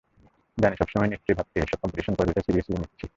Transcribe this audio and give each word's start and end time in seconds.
জানি, 0.57 0.75
সবসময় 0.77 1.09
নিশ্চয়ই 1.09 1.37
ভাবতে 1.37 1.57
এসব 1.59 1.77
কম্পিটিশনকে 1.81 2.21
অযথাই 2.23 2.45
সিরিয়াসলি 2.47 2.75
নিচ্ছি! 2.75 3.05